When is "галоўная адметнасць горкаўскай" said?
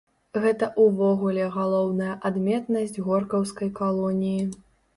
1.59-3.73